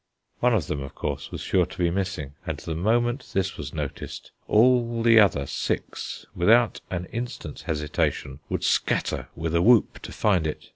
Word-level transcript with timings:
One 0.39 0.55
of 0.55 0.65
them, 0.65 0.81
of 0.81 0.95
course, 0.95 1.31
was 1.31 1.41
sure 1.41 1.67
to 1.67 1.77
be 1.77 1.91
missing, 1.91 2.33
and 2.43 2.57
the 2.57 2.73
moment 2.73 3.29
this 3.33 3.55
was 3.55 3.71
noticed 3.71 4.31
all 4.47 5.03
the 5.03 5.19
other 5.19 5.45
six, 5.45 6.25
without 6.35 6.81
an 6.89 7.05
instant's 7.13 7.61
hesitation, 7.61 8.39
would 8.49 8.63
scatter 8.63 9.27
with 9.35 9.53
a 9.53 9.61
whoop 9.61 9.99
to 10.01 10.11
find 10.11 10.47
it. 10.47 10.69